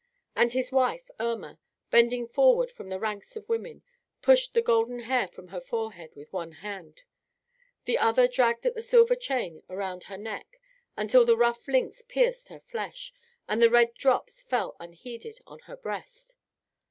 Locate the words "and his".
0.35-0.71